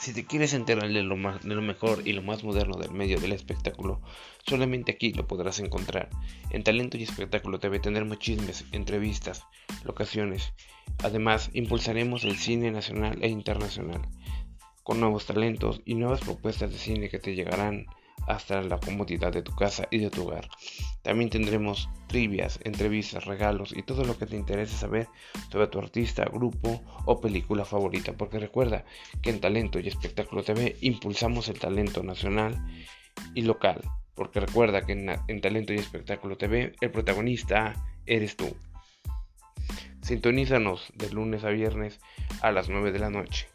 [0.00, 3.20] Si te quieres enterar de lo, de lo, mejor y lo más moderno del medio
[3.20, 4.00] del espectáculo,
[4.46, 6.08] solamente aquí lo podrás encontrar.
[6.48, 9.44] En Talento y Espectáculo TV tendremos chismes, entrevistas,
[9.84, 10.54] locaciones.
[11.04, 14.00] Además, impulsaremos el cine nacional e internacional,
[14.82, 17.84] con nuevos talentos y nuevas propuestas de cine que te llegarán
[18.30, 20.48] hasta la comodidad de tu casa y de tu hogar.
[21.02, 25.08] También tendremos trivias, entrevistas, regalos y todo lo que te interese saber
[25.50, 28.84] sobre tu artista, grupo o película favorita, porque recuerda
[29.22, 32.56] que en Talento y Espectáculo TV impulsamos el talento nacional
[33.34, 33.80] y local,
[34.14, 37.74] porque recuerda que en, en Talento y Espectáculo TV el protagonista
[38.06, 38.56] eres tú.
[40.02, 42.00] Sintonízanos de lunes a viernes
[42.40, 43.48] a las 9 de la noche.